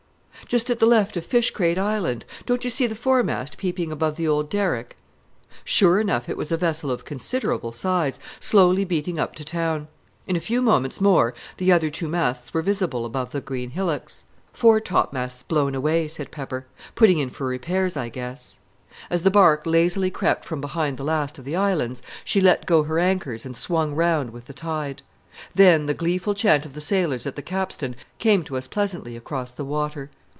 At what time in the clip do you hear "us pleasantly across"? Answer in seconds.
28.57-29.51